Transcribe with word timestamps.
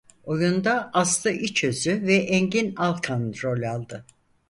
Oyunda 0.25 0.89
Aslı 0.93 1.31
İçözü 1.31 2.01
ve 2.03 2.15
Engin 2.15 2.75
Alkan 2.75 3.33
rol 3.43 3.63
aldı. 3.63 4.05